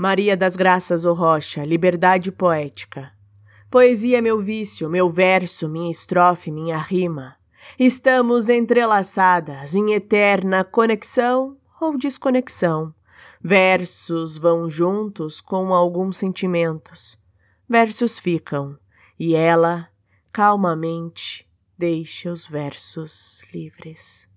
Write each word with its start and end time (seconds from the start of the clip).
Maria 0.00 0.34
das 0.34 0.56
Graças 0.56 1.04
O 1.04 1.12
Rocha, 1.12 1.62
Liberdade 1.62 2.32
Poética. 2.32 3.12
Poesia 3.70 4.16
é 4.16 4.20
meu 4.22 4.40
vício, 4.40 4.88
meu 4.88 5.10
verso, 5.10 5.68
minha 5.68 5.90
estrofe, 5.90 6.50
minha 6.50 6.78
rima. 6.78 7.36
Estamos 7.78 8.48
entrelaçadas 8.48 9.74
em 9.74 9.92
eterna 9.92 10.64
conexão 10.64 11.58
ou 11.78 11.98
desconexão. 11.98 12.86
Versos 13.42 14.38
vão 14.38 14.70
juntos 14.70 15.38
com 15.38 15.74
alguns 15.74 16.16
sentimentos. 16.16 17.20
Versos 17.68 18.18
ficam, 18.18 18.78
e 19.18 19.34
ela, 19.34 19.86
calmamente, 20.32 21.46
deixa 21.76 22.32
os 22.32 22.46
versos 22.46 23.42
livres. 23.52 24.29